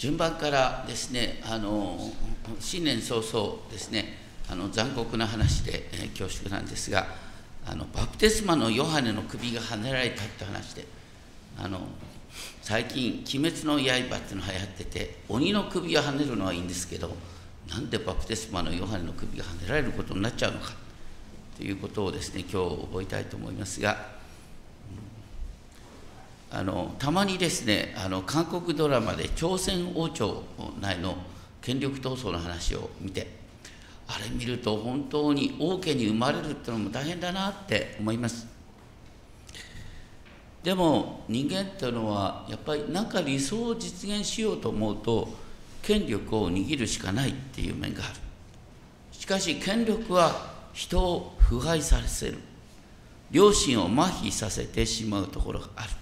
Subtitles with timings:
[0.00, 1.98] 順番からですねあの
[2.58, 4.16] 新年早々ですね
[4.48, 7.06] あの残酷な話で、え、恐縮なんですが
[7.66, 10.86] あのバプテスマのヨハネの首がはねられたって話で
[11.58, 11.80] あの
[12.62, 17.14] 最近「鬼滅の刃」っていうの流行ってて鬼の首をはねるのはいいんですけど
[17.68, 20.72] なんでバプテスマのヨハネの首がはねられることになっちゃうのか
[21.58, 24.18] ということをですね今日覚えたいと思いますが
[26.52, 30.42] あのたまにですねあの韓国ドラマで朝鮮王朝
[30.80, 31.16] 内の
[31.62, 33.28] 権力闘争の話を見て
[34.08, 38.48] あれ見ると本当に王家に生まれるってのも大変だなって思います。
[40.64, 45.28] でも人間っていうのはやっぱり何か理想を実現しようと思うと
[45.80, 48.14] 権力を握るしかないっていう面がある。
[49.12, 52.38] しかし権力は人を腐敗させる。
[53.30, 55.99] 良心を麻痺させてしまうところがある。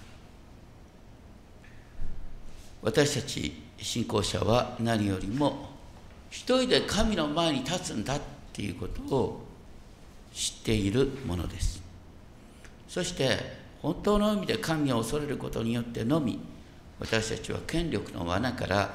[2.81, 5.69] 私たち信仰者は何よりも
[6.29, 8.21] 一人で神の前に立つんだっ
[8.53, 9.45] ていうことを
[10.33, 11.81] 知っているものです。
[12.87, 13.37] そして
[13.81, 16.39] 本当の意味で神を恐れることによってのみ
[16.99, 18.89] 私たちは権力の罠から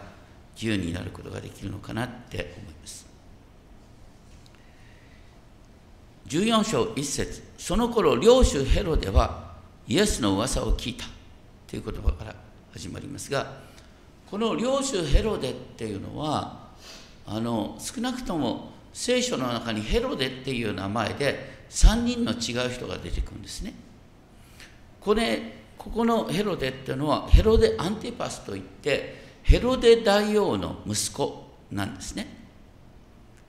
[0.55, 3.06] 自由になることができるのかなって思います。
[6.28, 9.55] 14章1節その頃領主ヘロデは
[9.87, 11.05] イエスの噂を聞いた
[11.66, 12.34] という言葉から
[12.72, 13.64] 始まりますが
[14.35, 16.59] この領主ヘロデっていうのは
[17.25, 23.75] あの少なくとも聖書の中にヘロデっていう名前で3人の違う人が出てくるんですね。
[25.01, 25.41] これ
[25.79, 32.27] ここのヘロデっていうのはヘロデ・アンティパスといってヘロデ大王の息子なんですね。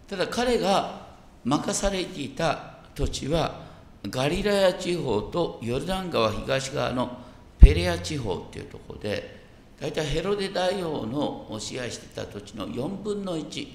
[0.07, 1.07] ただ彼が
[1.43, 3.63] 任されていた土地は
[4.03, 7.17] ガリラヤ地方とヨルダン川東側の
[7.57, 9.34] ペレア地方っていうところで
[9.79, 13.67] 大体ヘロデ大王の支配してた土地の4分の1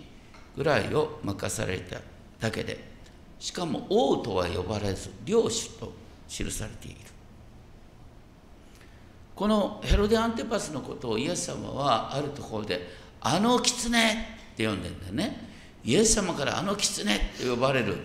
[0.56, 2.00] ぐらいを任された
[2.40, 2.82] だけで
[3.38, 5.92] しかも王とは呼ばれず領主と
[6.28, 6.96] 記されている。
[9.34, 12.86] このヘロデ・アンテパスのことをイエス様はあるところで
[13.22, 14.14] 「あの狐」っ
[14.54, 15.48] て呼んでんだよね。
[15.82, 17.96] イエス様から「あの狐」って呼ばれる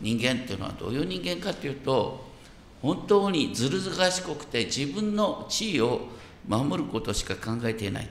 [0.00, 2.24] 人間っていうのはどういう人間かっていうと
[2.80, 6.02] 本当にずるずかしくて自分の地位を
[6.48, 8.08] 守ることしか考えていない。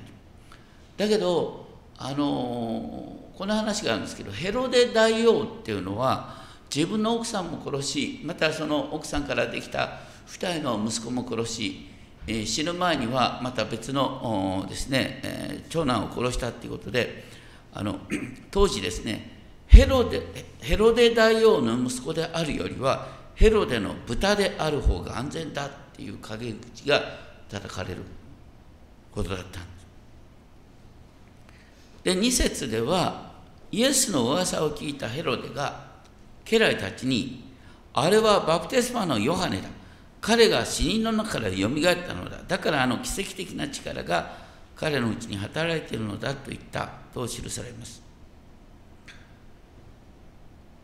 [0.98, 1.68] だけど
[1.98, 6.38] あのこの話があるんですけどヘロデ大王っていうのは
[6.74, 11.88] 自分の奥さんも殺しまたその奥さんからできた2人の息子も殺し、
[12.28, 17.24] え、死ぬ前にはまた別のですね、え、長男を殺したっていうことで
[17.74, 18.00] あの
[18.52, 19.38] 当時ですね
[19.68, 20.22] ヘロデ
[20.62, 27.02] ヘロデ大王の息子であるよりはヘロデの豚である方が安全だっていう陰口が
[27.50, 28.04] 叩かれる。
[29.20, 29.60] ことだったんで
[32.04, 32.04] す。
[32.04, 33.34] で2節では
[33.72, 35.90] イエスの噂を聞いたヘロデが
[36.46, 37.44] 家来たちに
[37.94, 39.70] 「あれはバプテスマのヨハネだ
[40.22, 44.38] 彼が死人の中からよみがえったのだだからあの奇跡的な力が
[44.76, 48.02] 彼のうちに働いているのだ」と言ったと記されます。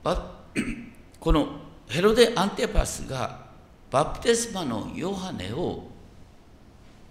[1.20, 1.48] この
[1.88, 3.46] ヘロデ・アンテパスが
[3.90, 5.88] バプテスマのヨハネを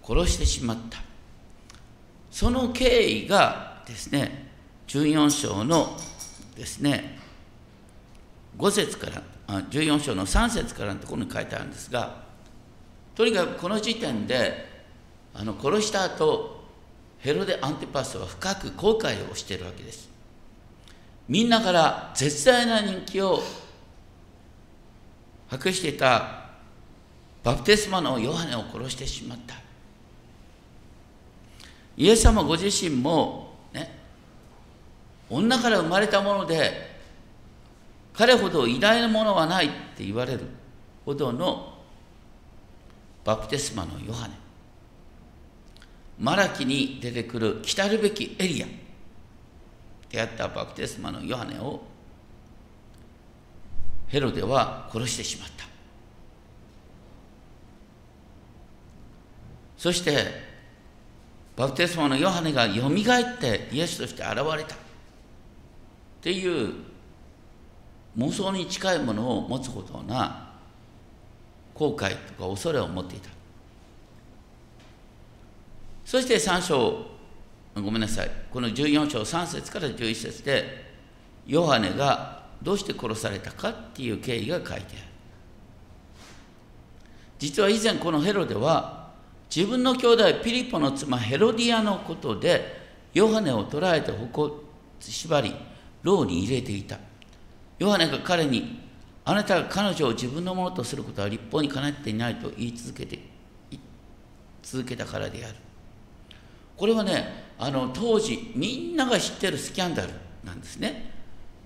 [0.01, 0.99] 殺してしまった
[2.35, 4.49] その経緯がですね
[4.87, 5.95] 14章の
[6.53, 7.17] ですね
[8.57, 9.07] 5節か
[9.47, 12.23] ら14章の3節からのところに書いてあるんですが
[13.15, 14.67] とにかくこの時点で
[15.33, 16.65] あの殺した後
[17.19, 20.09] ヘロデ・アンティパスは深く後悔をしているわけです。
[21.29, 23.41] みんなから絶大な人気を
[25.47, 26.49] 博していた
[27.43, 29.64] バプテスマのヨハネを殺してしまった。
[31.97, 33.97] イエス様ご自身もね
[35.29, 36.95] 女から生まれたもので
[38.13, 40.41] 彼ほど偉大なものはないって言われる
[41.05, 41.73] ほどの
[43.23, 44.35] バプテスマのヨハネ。
[46.17, 48.67] マラキに出てくる来たるべきエリア
[50.09, 51.81] であったバプテスマのヨハネを
[54.07, 55.65] ヘロデは殺してしまった。
[59.77, 60.54] そして
[61.55, 64.75] バプテスマのヨハネがよみがえってイエスとして現れた。
[64.75, 64.77] っ
[66.21, 66.73] ていう
[68.17, 70.53] 妄想に近いものを持つことな
[71.73, 73.29] 後悔とか恐れを持っていた。
[76.03, 77.05] そして3章
[77.75, 78.31] ごめんなさい。
[78.51, 80.93] この14章3節から11節で
[81.45, 84.85] ヨハネがどうして殺されたかっていう経緯が書いてある。
[87.37, 89.04] 実は以前このヘロデは
[89.55, 92.77] 自分の兄弟ピリポの妻ヘロディアのことで
[93.13, 94.65] ヨハネを捕らえて矛
[94.99, 95.55] 縛り
[96.03, 96.99] 牢に入れていた。
[97.79, 98.81] ヨハネが彼に
[99.23, 103.17] あなたが彼女を自分のものとすることは立法にかなっていないと言い続けて
[104.61, 105.55] 続けたからである。
[106.75, 110.09] これはねあの当時みんなが知ってるスキャンダル
[110.43, 111.13] なんですね。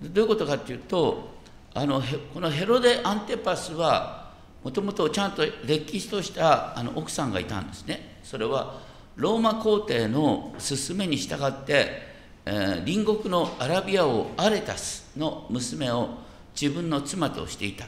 [0.00, 1.28] どういうことかっていうと
[1.74, 2.00] あの
[2.32, 4.29] このヘロデ・アンテパスは
[4.62, 8.18] もともとちゃんと歴史としたあの奥さんがいたんですね。
[8.22, 8.80] それは
[9.16, 12.02] ローマ皇帝の勧めに従って、
[12.46, 16.10] えー、隣国のアラビア王アレタスの娘を
[16.58, 17.86] 自分の妻としていた。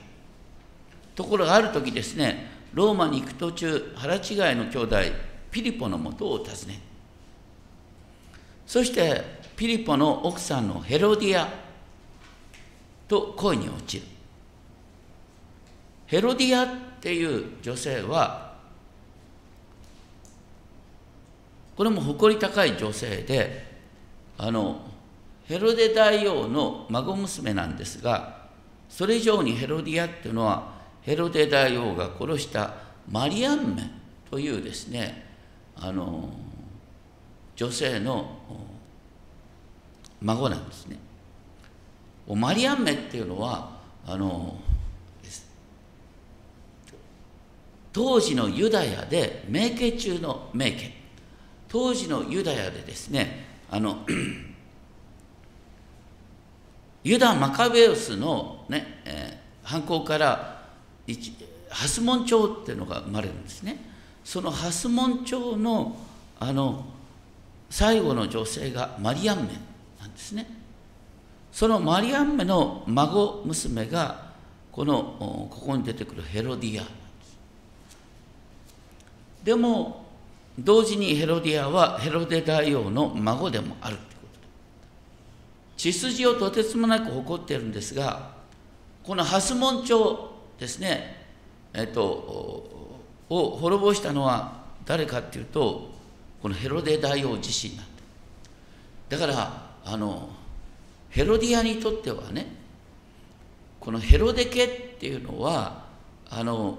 [1.15, 4.21] ところがある時ですねローマに行く途中腹違い
[4.57, 4.97] の兄弟
[5.51, 6.81] ピリポのもとを訪ね
[8.67, 9.23] そして
[9.57, 11.49] ピリポの奥さんのヘロディア
[13.07, 14.12] と恋に落ちる。
[16.13, 16.67] ヘロディアっ
[17.01, 18.53] ていう女性は
[21.75, 23.65] これも誇り高い女性で
[24.37, 24.83] あの
[25.47, 28.43] ヘロデ大王の孫娘なんですが
[28.91, 32.75] それ以上にヘロディアっていうのはヘロデ大王が殺した
[33.11, 33.91] マリアンメ
[34.31, 35.25] というですね
[35.77, 36.29] あの
[37.57, 38.37] 女性の
[40.21, 40.99] 孫なんですね。
[42.29, 43.71] マリアンメっていうのは
[44.07, 44.61] あの
[47.93, 50.93] 当時のユダヤで名家中の名家
[51.69, 54.05] 当時のユダヤでですねあの
[57.05, 60.63] ユダ・マカベウスのね、えー、犯行から
[61.69, 63.79] ハスモン朝っていうのが生まれるんですね。
[64.25, 65.97] そのハスモン朝の
[66.39, 66.85] あの
[67.71, 69.43] 最後の女性がマリアンメ
[70.01, 70.47] なんですね。
[71.51, 74.31] そのマリアンメの孫娘が
[74.71, 77.02] このここに出てくるヘロディア。
[79.45, 80.05] でも
[80.59, 84.49] 同時にヘロディアはヘロデ大王の孫でもあるということ。
[85.77, 88.33] 血筋をとてつもなく誇っているんですが
[89.03, 91.25] このハスモン朝ですね
[91.75, 92.03] えっと
[93.29, 95.91] を滅ぼしたのは誰かっていうと
[96.43, 97.93] このヘロデ大王自身なんだ。
[99.09, 100.29] だからあの
[101.11, 102.47] ヘロディアにとってはね
[103.81, 105.87] このヘロデ家っていうのは
[106.31, 106.79] あの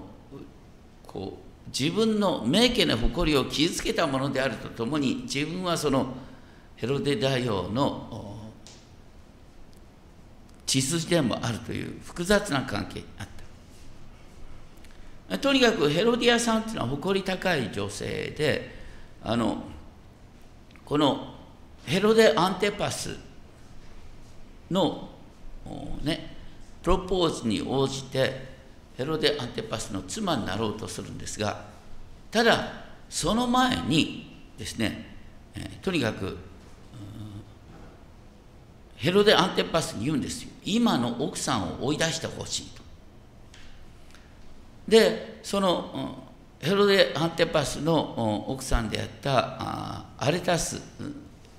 [1.05, 6.13] こう自分の名家の誇りを傷つけたものであるとともに自分はその
[6.75, 8.41] ヘロデ大王の
[10.65, 13.27] 血筋でもあるという複雑な関係にあっ
[15.29, 15.37] た。
[15.37, 18.75] とにかくヘロディアさんというのは誇り高い女性で
[19.23, 19.63] あの
[20.85, 21.33] この
[21.85, 23.17] ヘロデ・アンテパス
[24.69, 25.09] の
[26.03, 26.35] ね
[26.81, 28.52] プロポーズに応じて
[28.97, 31.65] ヘロデ・アンテパスの妻になろうとするんですが
[32.31, 32.71] ただ
[33.09, 35.15] その前にですね、
[35.55, 36.37] えー、とにかく
[38.95, 40.49] ヘロデ・アンテパスに言うんですよ。
[40.63, 42.81] 今の奥さんを追い出してほしいと。
[44.87, 46.23] でその
[46.59, 50.81] ヘロデ・アンテパスの奥さんであったアレタス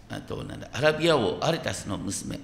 [0.08, 2.40] あとなんだアラビア王アレタスの娘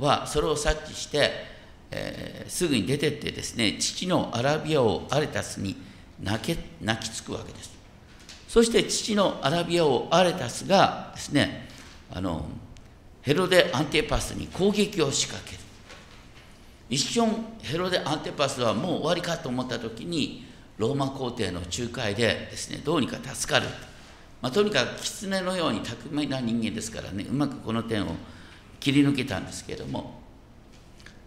[0.00, 1.53] はそれを察知して
[1.90, 5.76] えー、すぐに出てってですね父のアラビア王アレタスに
[6.22, 7.74] 泣け泣きつくわけです。
[8.48, 11.68] そして父のアラビア王アレタスがですね
[12.12, 12.46] あの
[13.22, 15.62] ヘロデ・アンテパスに攻撃を仕掛ける。
[16.90, 17.28] 一瞬
[17.62, 23.66] ヘロデ・アンテパスはもう終わりかと思った時にローマ皇帝の仲介でですねどうにか助かる、
[24.42, 28.10] まあ、とにかく狐のように巧みな人間ですからねうまくこの点を
[28.80, 30.23] 切り抜けたんですけれども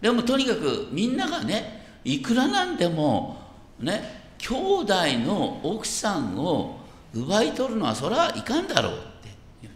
[0.02, 3.38] でもとにかくみんながねいくらなんでも
[3.80, 4.94] ね兄弟
[5.26, 6.80] の奥さんを
[7.14, 9.70] 奪い取るのはそれはいかんだろうって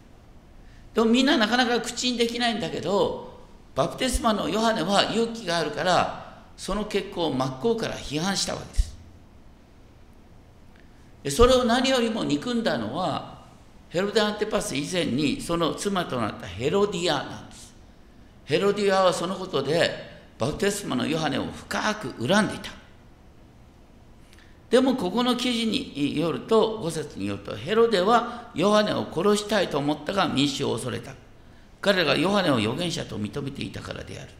[0.93, 3.31] でもみんななかなか口にできないんだけど
[3.73, 8.91] バプテスマのヨハネは勇気があるからその結果を真っ向から批判したわけです。
[11.23, 13.41] でそれを何よりも憎んだのは
[13.89, 17.73] ヘロデアンテパス以前にその妻となったヘロディアなんです。
[18.45, 20.10] ヘロディアはそのことで
[20.41, 22.71] バプテスマのヨハネを深く恨んでいた。
[24.71, 31.13] でもここの記事によると、5節によると、ヘロデはヨハネを殺したいと思ったが民衆を恐れた。
[31.79, 34.31] 彼らがヨハネを預言者と認めていたからである。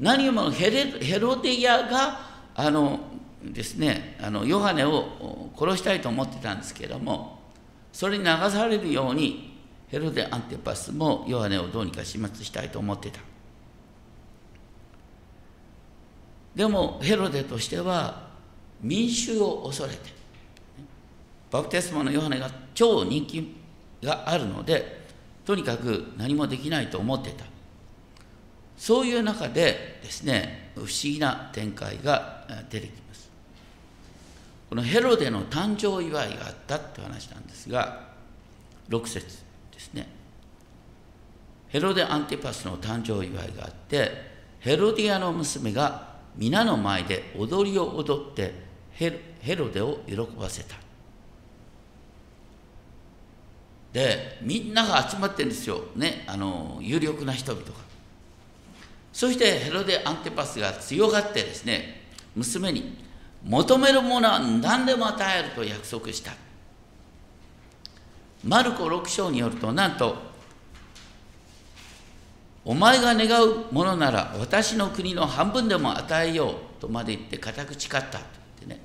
[0.00, 0.70] 何よりもヘ
[1.18, 2.18] ロディアが
[2.54, 3.00] あの
[3.44, 7.40] ですねあのヨハネを殺したいと思ってたんですけれども
[7.92, 13.20] それに流されるようにヘロデ・アンテパスもヨハネをどうにか始末したいと思ってた
[16.58, 18.30] でもヘロデとしては
[18.80, 20.10] 民衆を恐れて
[21.52, 23.54] バプテスマのヨハネが超人気
[24.02, 25.06] があるので
[25.44, 27.44] とにかく何もできないと思ってた。
[28.76, 33.30] そういう中でですね不思議な展開が出てきます。
[34.68, 38.08] このヘロデの誕生祝いがあったって話なんですが
[38.88, 40.08] 6節ですね。
[41.68, 44.10] ヘロデ・アンティパスの誕生祝いがあって
[44.58, 46.07] ヘロディアの娘が
[46.38, 48.54] 皆の前で踊りを踊って
[48.92, 49.10] ヘ
[49.56, 50.76] ロデを喜ばせた。
[53.92, 55.80] でみんなが集まってるんですよ。
[55.96, 57.72] ねあの有力な人々が。
[59.12, 62.02] そしてヘロデ・アンテパスが強がってですね
[62.36, 62.96] 娘に
[63.44, 66.32] 求めるものは何でも与えると約束した。
[68.44, 70.27] マルコ6章によるとなんと
[72.64, 78.24] お前が願うものなら私の国の半分でも与えようとまで言って固く誓ったと言っ
[78.60, 78.80] てね。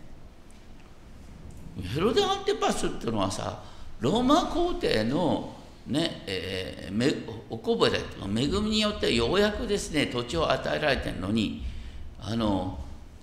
[1.93, 3.61] ヘロデ・アンテパスっていうのはさ
[3.99, 5.55] ローマ皇帝の
[5.87, 11.65] ねえー、おこぼれ恵みによってようやくですね土地を与えられてるのに
[12.21, 12.79] あの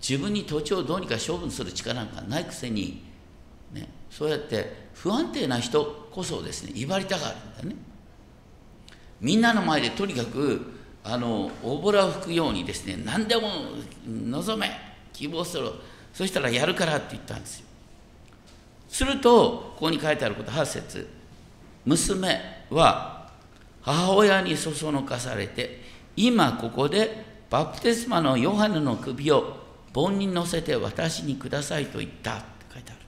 [0.07, 3.03] 自分に土地をどうにか処分する力なんかないくせに、
[3.73, 7.90] ね、そうやって不安定な人こそですね威張りたがるんだね。
[9.21, 10.61] みんなの前でとにかく
[11.05, 13.49] あの大ボラを吹くようにですね何でも
[14.07, 14.71] 望め
[15.13, 15.71] 希望する
[16.13, 17.67] そしたらやるからって言ったんですよ。
[18.89, 21.09] するとここに書いてあること8節。
[21.87, 23.31] 娘は
[23.83, 25.81] 母親にそそのかされて
[26.17, 29.57] 今ここでバプテスマのヨハネの首を
[29.93, 32.35] 盆に乗せて私にくださいと言った。
[32.35, 33.01] って書いてある。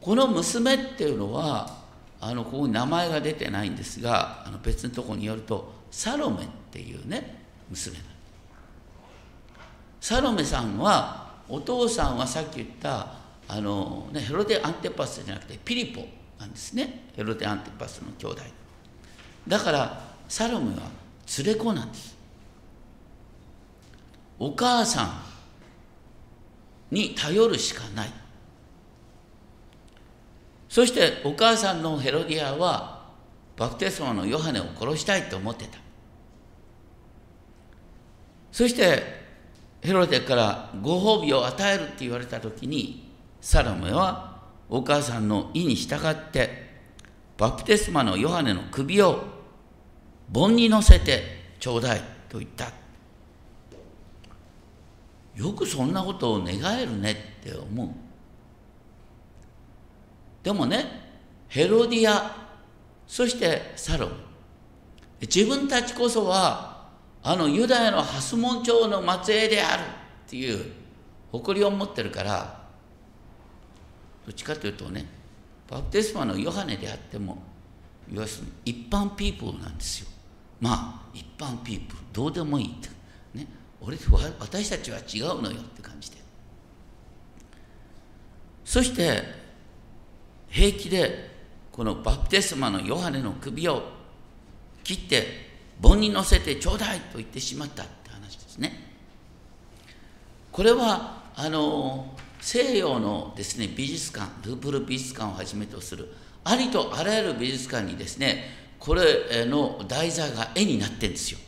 [0.00, 1.79] この娘っていうのは
[2.20, 8.02] あのここに名前が出てないんですがあの別のところによるとサロメっていうね娘だ
[10.00, 13.14] サロメさんはお父さんはさっき言った
[13.48, 16.06] あの、ね、ヘロデ・アンテパスじゃなくてピリポ
[16.38, 17.08] なんですね。
[17.16, 18.42] ヘロデ・アンテパスの兄弟。
[19.46, 20.82] だからサロメは
[21.38, 22.16] 連れ子なんです。
[24.38, 28.12] お母さんに頼るしかない。
[30.70, 33.02] そしてお母さんのヘロディアは
[33.56, 35.78] バプテスマのヨハネを殺したいと思ってた。
[38.52, 39.02] そして
[39.80, 43.10] ヘロデからご褒美を与えるって言われた時に
[43.40, 46.70] サロメはお母さんの意に従って
[47.36, 49.24] バプテスマのヨハネの首を
[50.28, 52.70] 盆に乗せてちょうだいと言った。
[55.34, 58.09] よくそんなことを願えるねって思う。
[60.42, 60.84] でもね
[61.48, 62.48] ヘロディア
[63.06, 64.10] そしてサロン。
[65.20, 66.88] 自分たちこそは
[67.22, 70.64] あのユダヤのハスモン朝の末裔であるっていう
[71.32, 72.60] 誇りを持ってるから
[74.24, 75.06] どっちかというとね
[75.68, 77.42] バプテスマのヨハネであっても
[78.10, 80.08] 要するに一般ピープルなんですよ。
[80.60, 82.00] まあ一般ピープル。
[82.12, 82.88] どうでもいいって。
[83.34, 83.46] ね。
[83.80, 83.96] 俺
[84.38, 86.16] 私たちは違うのよって感じで。
[88.64, 89.22] そして
[90.50, 91.30] 平気で
[91.72, 93.82] このバプテスマのヨハネの首を
[94.84, 98.90] 切って盆に乗せてちょうだいと言ってしまったって話ですね。
[100.52, 106.12] これはあの西洋のですね美術館ルーブル美術館をはじめとする
[106.44, 108.44] ありとあらゆる美術館にですね
[108.78, 111.38] これの題材が絵になってるんですよ。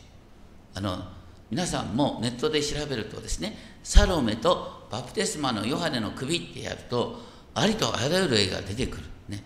[0.75, 1.03] あの
[1.51, 9.43] 皆さんもネットで調べるとですねサロメとバプテスマのヨハネの首ってやるとありとあらゆる絵が出てくる、ね、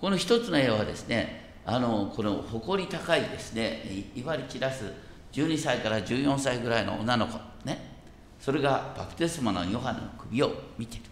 [0.00, 3.82] この一つの絵はですねあのこの誇り高いですね
[4.14, 4.84] 威張り散らす
[5.32, 7.38] 12歳から14歳ぐらいの女の子。
[7.64, 7.90] ね。
[8.38, 11.02] それがバプテスマのヨハネの首を見てる。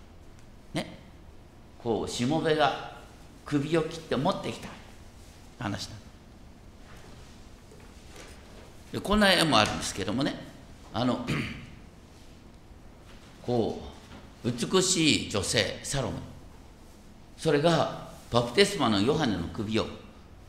[0.74, 0.98] ね。
[1.82, 2.98] こうしもべが
[3.46, 4.68] 首を切って持ってきた。
[5.58, 5.94] 話だ
[8.92, 10.34] でこんな絵もあるんですけどもね。
[10.92, 11.24] あの
[13.42, 13.89] こう
[14.44, 16.12] 美しい女性サロン
[17.36, 19.86] それがバプテスマのヨハネの首を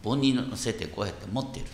[0.03, 1.69] 盆に乗せてこうやって持っている。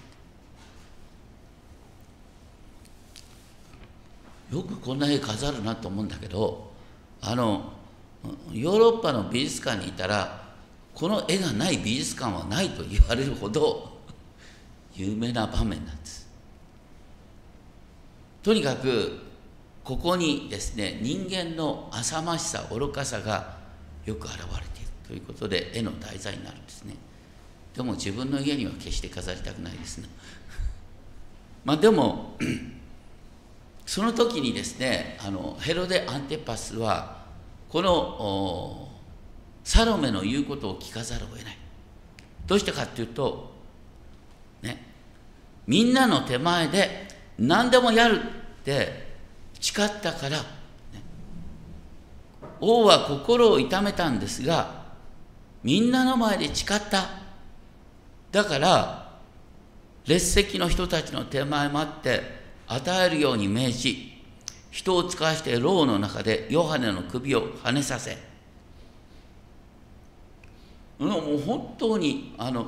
[4.51, 6.71] よくこんな絵飾るなと思うんだけど
[7.21, 7.73] あの
[8.53, 10.41] ヨーロッパの美術館にいたら
[10.93, 13.97] この絵がない美術館はないと言われるほど
[14.95, 16.27] 有名な場面なんです。
[18.41, 19.26] とにかく
[19.87, 23.55] ここにですね人間の浅ましさ愚かさが
[24.03, 26.93] よく現れているということで絵の題材になるんですね。
[27.73, 30.09] でも自分の家には決して飾りたくないですね。
[31.63, 32.35] まあでも
[33.87, 37.23] その時にですねあのヘロデ・アンテパスは
[37.69, 38.91] この
[39.63, 41.57] サロメの言うことを聞かざるを得ない。
[42.45, 43.53] どうしてかっていうと
[44.61, 44.85] ね
[45.65, 47.07] みんなの手前で
[47.39, 49.06] 何でもやるって
[49.67, 50.43] 誓ったから、ね、
[52.61, 54.85] 王は心を痛めたんですが
[55.63, 57.09] みんなの前で誓った。
[58.31, 59.19] だから
[60.05, 62.21] 列席の人たちの手前待って
[62.67, 64.23] 与えるように命じ
[64.71, 68.17] 人を使わして牢の中でヨハネの首をはねさせ。
[70.99, 72.67] もう本当にあの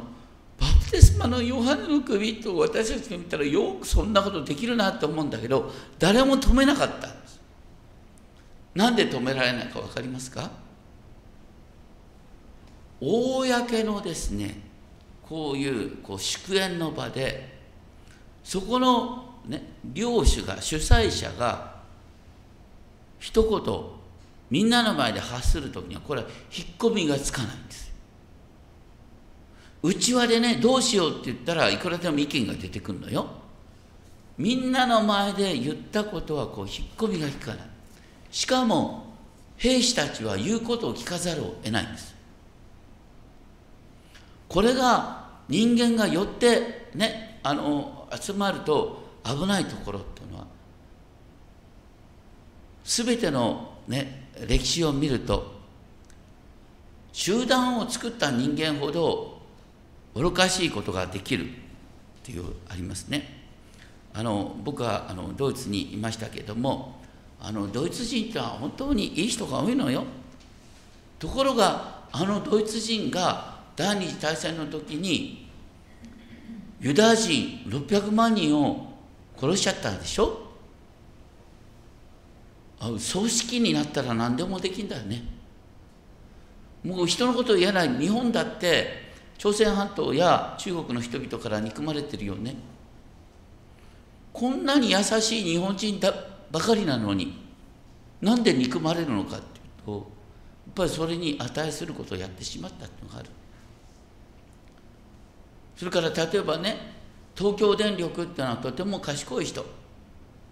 [0.60, 7.08] バプテスマのヨハネの首と私たちが見たらよくそんなことできるなと思うんだけど誰も止めなかった。
[7.08, 7.40] んです
[8.76, 10.50] なんで止められないか分かりますか？
[13.02, 14.60] 公のですね
[15.24, 17.58] こういうこう祝宴の場で
[18.44, 21.80] そこの、ね、領主が主催者が
[23.20, 23.82] 一言
[24.50, 27.89] みんなの前で発する時にはこれは引っ込みがつかないんです。
[29.82, 33.28] 内輪でねどうしようって言ったらいくらでも意見が出てくるのよ。
[34.38, 37.60] みんなの前で言ったことはこう引っ込みが利かない
[38.32, 39.14] しかも
[39.58, 42.16] 兵士たちは言うことを聞かざるを得ないんです。
[44.48, 50.48] これが人間が寄ってねあの集まると危ないところっていうのは
[52.84, 55.60] 全てのね歴史を見ると
[57.12, 59.39] 集団を作った人間ほど
[60.16, 61.50] 愚かしいことができるっ
[62.24, 63.38] ていうありますね。
[64.14, 67.00] あの僕はあのドイツにいましたけども
[67.40, 70.04] あのドイツ人っては本当にいい人が多いのよ。
[71.20, 75.48] ところがあのドイツ人が第二次大戦の時に
[76.82, 78.94] ユダヤ人600万人を
[79.38, 80.48] 殺しちゃったでしょ？
[82.98, 85.24] 葬式になったら何でもできんだよね。
[86.84, 87.90] もう人のこと言えない。
[88.00, 89.09] 日本だって
[89.40, 92.58] 朝鮮半島や中国の人々から憎まれてるよね。
[94.34, 96.14] こんなに優しい日本人だ
[96.52, 97.42] ばかりなのに
[98.22, 100.04] なんで憎まれるのかっていうとやっ
[100.76, 103.30] ぱりそれに値することをやってしまったっていうのがある。
[105.78, 106.76] それから例えばね
[107.34, 109.66] 東京電力っていうのはとても賢い人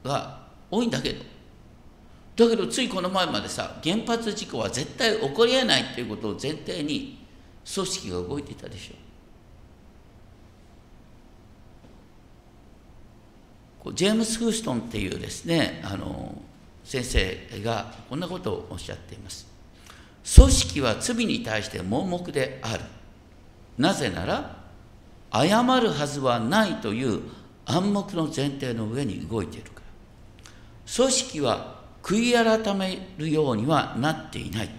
[0.05, 1.25] が多いんだけど
[2.38, 7.16] だけどついこの前までさ原発事故は絶対起こりえないっていうことを前提に
[7.73, 8.93] 組織が動いていたでしょ
[13.89, 13.93] う。
[13.93, 16.41] ジェームス・フーストンっていうですねあの
[16.84, 19.47] 先生がこんなことをおっしゃっています。
[20.36, 22.84] 組織は罪に対して盲目である。
[23.77, 24.58] なぜなら
[25.32, 27.21] 謝るはずはないという
[27.65, 29.88] 暗黙の前提の上に動いているから。
[30.93, 34.69] 組織は悔い改めるようにはなっていない。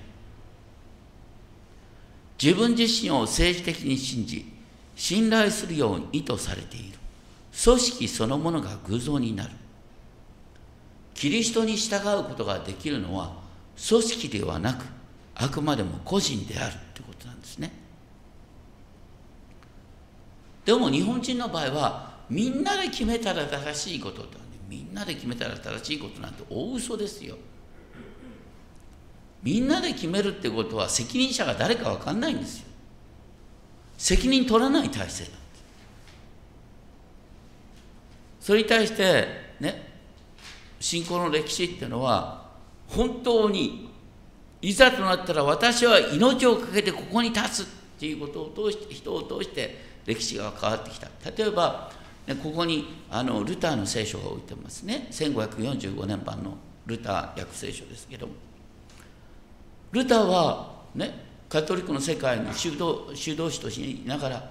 [2.40, 4.50] 自分自身を政治的に信じ
[4.94, 6.98] 信頼するように意図されている。
[7.64, 9.50] 組織そのものが偶像になる。
[11.14, 13.32] キリストに従うことができるのは
[13.88, 14.84] 組織ではなく
[15.34, 17.72] あくまでも個人であるということなんですね。
[20.64, 27.36] でも日本人の場合はみんなで決めたら正しいこととみんなで決めたら正しいことなんて大嘘ですよ。
[29.42, 32.66] みんなで決めるってことは責任者が誰か分かんないんですよ。
[33.96, 35.38] 責任取らない体制なんです。
[38.40, 39.26] それに対して
[39.60, 39.88] ね
[40.80, 42.48] 信仰の歴史っていうのは
[42.88, 43.88] 本当に
[44.60, 51.08] いざとなったら私は命を懸けてここに立つっていうことを通して人を通して歴史が変わってきた。
[51.36, 51.92] 例えば
[52.26, 55.06] ねここにあのルターの聖書が置いてますね。
[55.10, 58.47] 1545年版のルター訳聖書ですけども。
[59.92, 64.50] ルターはねカトリックの世界に修道修道士としながら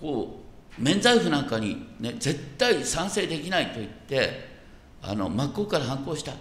[0.00, 0.40] こ
[0.78, 4.48] う免罪符なんかに、ね、絶対賛成できないと言って
[5.00, 6.32] あの真っ向から反抗した。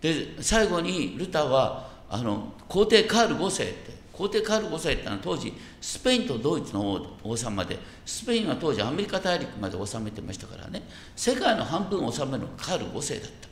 [0.00, 10.82] で最後にルターはあの皇帝カール5世って皇帝カール5世ってのは当時スペインとドイツの王様でスペインは当時アメリカ大陸まで治めてましたからね
[11.16, 13.48] 世界の半分を治めるのがカール5世だった。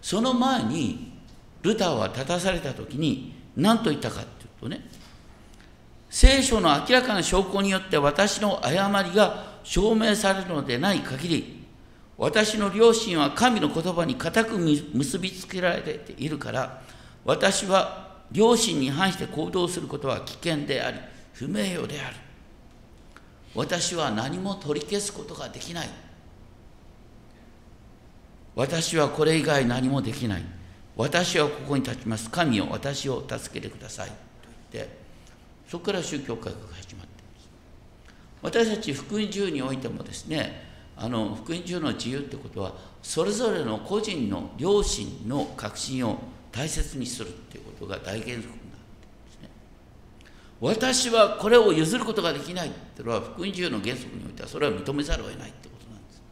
[0.00, 1.17] その前に
[1.62, 4.86] ルターは立たされた時に何と言ったかっていうとね
[6.10, 11.66] 聖書の明らかな証拠によって私の誤りが証明されるのでない限り
[12.16, 16.82] 私の両親は神の言葉に固く結びつけられているから
[17.24, 20.98] 私は両親に反して行動することは危険であり
[21.32, 22.16] 不名誉である。
[23.54, 25.88] 私は何も取り消すことができない。
[28.54, 30.44] 私はこれ以外何もできない。
[30.98, 32.28] 私はここに立ちます。
[32.28, 34.08] 神を私を助けてください。
[34.08, 34.14] と
[34.72, 35.08] 言って
[35.68, 37.48] そこから宗教改革が始まっています
[38.40, 46.18] 私たち福音自由においてもですねあの福音自由の自由ってことはそれぞれの個人の良心の確信を
[46.50, 49.50] 大切にするっていうことが大原則になっていますね
[50.60, 56.22] 私はこれを譲ることができないっていうのは福音自由の原則においてはそれは認めざるを得ないってことなんです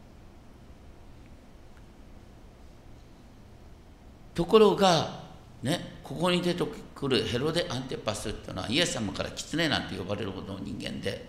[4.36, 5.22] ところが
[5.62, 6.62] ねここに出て
[6.94, 11.26] くるヘロデ・アンテパスっていうのはイエス様から狐なんて呼ばれるほどの人間で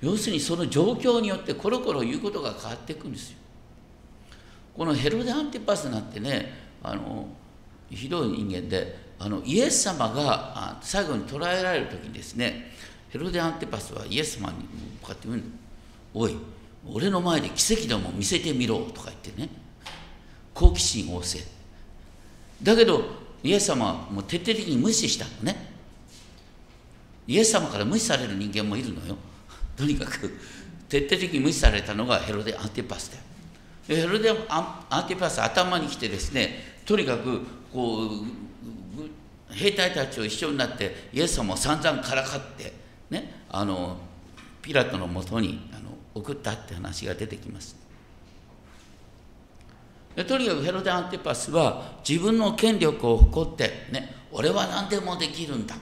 [0.00, 3.38] 要するにその状況によってコロコロ言うことが変わっていくんですよ。
[4.76, 7.28] このヘロデ・アンテパスなんてねあの
[7.90, 12.72] ひどい人間であのイエス様が最後に捕らえられる時にですね
[13.10, 14.56] ヘロデ・アンテパスはイエス様に
[15.02, 15.58] 向かって言うん
[16.14, 16.36] おい
[16.86, 19.50] 俺の前で奇跡でも見せてみろ」とか言ってね
[20.54, 21.57] 好奇心旺盛
[22.62, 23.04] だけど
[23.42, 25.68] イエス様はもう徹底的に無視したのね。
[27.26, 29.16] イエス様から無視される人間もいるのよ。
[29.76, 30.38] とにかく
[30.88, 33.18] 徹底的に無視されたのがヘロデ・アンティパスだ
[33.96, 34.02] よ。
[34.02, 37.42] ヘロデ・アンティパス頭に来てですねとにかく
[37.72, 42.72] こう兵隊たちと一緒になってイエス様を散々からかって
[43.10, 43.96] ねあの
[44.60, 47.87] ピラトのもとにあの送ったって話が出てきます。
[50.24, 55.74] とにかくヘロデ・アンティパスは自分の権力を誇ってね俺は何でもできるんだ。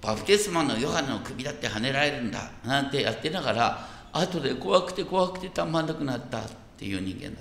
[0.00, 2.50] バプテスマのヨハネの首だって跳ねられるんだ。
[2.64, 6.40] なんてやってながら後で怖くて怖くてたまんなくなった。
[6.78, 7.36] っていう人間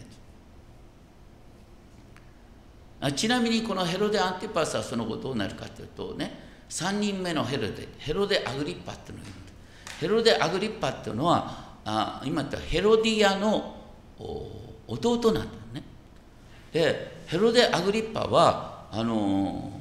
[2.99, 9.37] だちなみにこのヘロデ・アンティパスはその後どうなるかというとね3人目のヘロデヘロデ・アグリッパっていうのがいる
[9.99, 13.75] ヘロデ・アグリッパっていうのはあ今言ったヘロディアの
[14.87, 15.83] 弟なんだよね。
[16.77, 19.71] でヘロデ・アグリッパはあの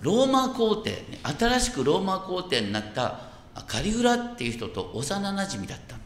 [0.00, 1.02] ローマ皇帝
[1.38, 3.20] 新しくローマ皇帝になった
[3.66, 5.96] カリグラっていう人と幼なじみだった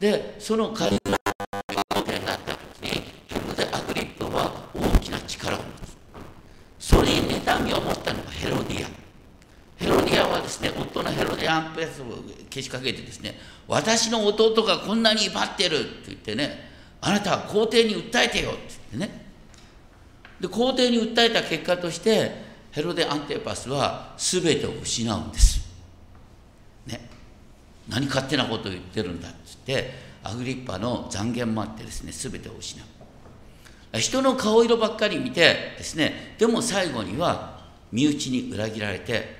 [0.00, 1.18] でそのカリグラ
[1.94, 5.96] 皇帝になった時にヘロデ・アグリッパは大きな力を持つ。
[6.78, 8.88] それに妬みを持ったのがヘロディア。
[9.76, 12.04] ヘロディアはですね夫のヘロディアンペスを
[12.48, 13.38] けしかけてですね
[13.68, 16.65] 私の弟がこんなに威張ってるって言ってね
[17.06, 18.60] あなたは皇帝に訴えてよって
[18.98, 19.26] 言ってね
[20.40, 22.32] で皇帝に訴えた結果として
[22.72, 25.64] ヘロデ・アンテパスは全てを失うんです。
[26.84, 27.08] ね、
[27.88, 29.92] 何勝手なことを言ってるんだっつって
[30.24, 33.98] アグリッパの残言もあってですね全てを失う。
[33.98, 37.60] 人の顔色ばっかり見てですねでも最後には
[37.92, 39.36] 身内に裏切られて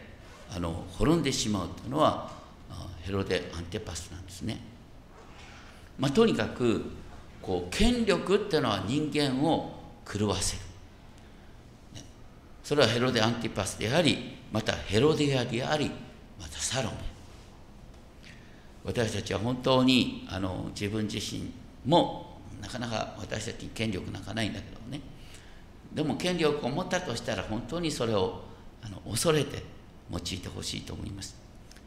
[0.54, 2.30] あの滅んでしまうというのは
[3.02, 4.60] ヘロデ・アンテパスなんですね。
[5.98, 6.84] まあ、とにかく
[7.46, 9.72] こう権力っていうのは人間を
[10.04, 10.62] 狂わせる。
[12.64, 15.88] それはヘロデ・アンティパスでありまたヘロディアであり
[16.40, 16.96] またサロメ。
[18.84, 21.52] 私たちは本当にあの自分自身
[21.84, 25.00] もなかなか私たちに権力なんかないんだけどね。
[25.94, 28.42] でも権力を持ったとしたら本当にそれを
[28.82, 29.62] あの恐れて
[30.10, 31.36] 用いてほしいと思います。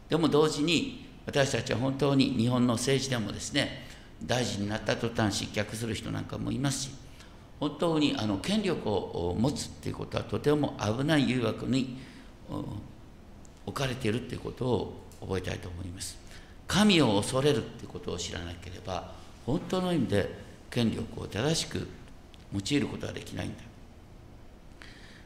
[0.07, 3.88] でも同時に私たちは本当に日本の政治でもですね
[4.23, 6.89] 大臣になった途端失脚する人なんかもいますし
[7.59, 11.97] 本当にあの権力を持つっていうことはとても危ない誘惑に
[13.65, 16.17] 置かれているっていうことを覚えたいと思います。
[16.67, 19.11] 神を恐れるっていうことを知らなければ
[19.45, 20.29] 本当の意味で
[20.69, 21.87] 権力を正しく
[22.53, 23.63] 用いることはできないんだ。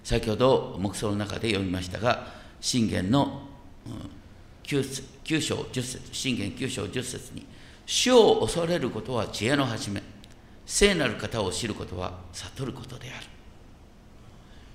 [0.03, 2.27] 先ほど目想の中で読みましたが
[2.60, 3.43] 信玄の
[4.63, 7.45] 9, 章10節信玄9章10節に
[7.86, 10.02] 主を恐れることは知恵の始め
[10.65, 13.28] 聖なる方を知ることは悟ることである。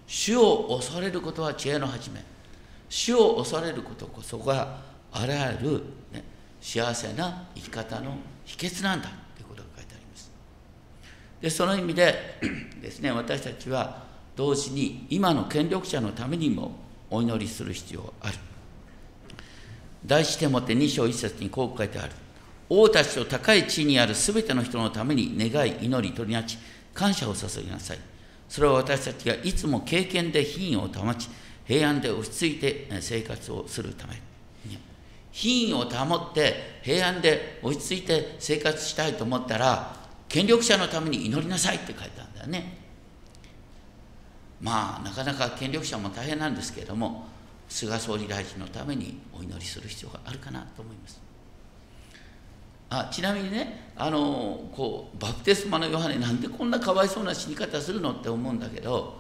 [0.07, 2.25] 主を恐れることは知恵の始め
[2.89, 4.79] 主を恐れることこそが
[5.13, 6.25] あらゆる、ね、
[6.61, 10.31] 幸せな生き方の秘訣なんだということが書いてあります。
[11.41, 12.39] でその意味で
[12.81, 14.03] ですね私たちは
[14.35, 16.73] 同時に今の権力者のためにも
[17.11, 18.39] お祈りする必要がある。
[20.07, 22.13] 第一手もって2章1節にこう書いてある。
[22.71, 26.59] 王たちと高い地位にあるすべての人のために願い、祈り、取りなち、
[26.93, 27.99] 感謝を注ぎなさい。
[28.49, 31.29] それは私たちがいつも経験で品位を保ち、
[31.65, 34.21] 平安で落ち着いて生活をするため。
[35.31, 39.97] 品位を保って平安で落ち着いて生活したいと思ったら、
[40.29, 42.79] 権力者のために祈りなさいって書いてあるんだよね。
[44.61, 47.27] まあ、なかなか権力者も大変なんですけれども、
[47.69, 51.28] 菅総理大臣のためにお祈りする必要があるかなと思います。
[52.91, 59.19] あちなみにねあのこうバプテスマのヨハネなんでこんなかわいそうな死に方するのって思うんだけど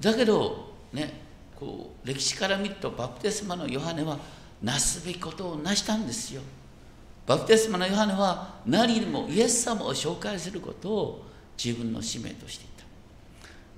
[0.00, 1.20] だけどね
[1.58, 4.18] こう歴史から見るとバプテスマのヨハネは
[4.62, 6.42] なすべきことを成したんですよ。
[7.26, 11.26] バプテスマのヨハネは何にもイエス様を紹介することを
[11.62, 12.68] 自分の使命としてい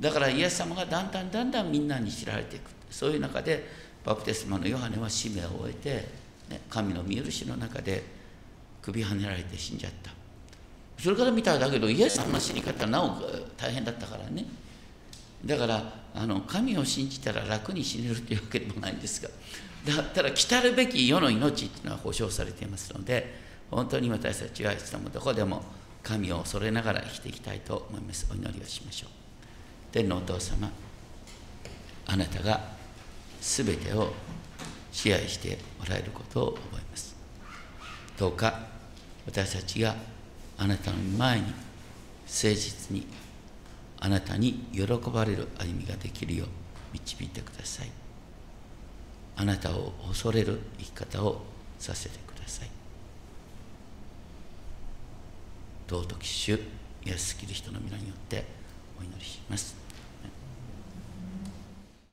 [0.01, 0.09] た。
[0.09, 2.71] だからイエス様がだんだんだんだんみんなに知られていく。
[2.91, 3.69] そういう中で
[4.05, 6.09] バプテスマのヨハネは使命を終えて、
[6.69, 8.05] 神の見許しの中で
[8.83, 10.11] 首はねられて死んじゃった。
[10.99, 13.21] それから見たらだけどイエス様の死に方なお
[13.57, 14.45] 大変だったからね。
[15.45, 15.83] だから
[16.15, 19.29] あの神を信じたら楽に死ねるというわけでもないんですが。
[19.85, 23.39] だったら来たるべき世の命っていうのは保証されていますので
[23.71, 25.63] 本当に私たちはいつでもどこでも
[26.03, 28.27] 神を恐れながら生きていきたいと思います。
[28.31, 29.11] お祈りをしましょう。
[29.93, 30.71] 天のお父様
[32.07, 32.61] あなたが
[33.41, 34.13] 全てを
[34.95, 37.17] 支配しておられることを覚えます。
[38.17, 38.61] どうか
[39.27, 39.97] 私たちが
[40.57, 41.59] あなたの前に誠
[42.55, 43.07] 実に
[43.99, 46.49] あなたに喜ばれる歩みができるよう
[46.93, 47.91] 導いてください。
[49.37, 51.43] あなたを恐れる生き方を
[51.81, 52.69] させてください。
[55.89, 56.55] 尊き主
[57.05, 58.45] イエス・キリストの皆によって
[58.99, 59.84] お祈りします。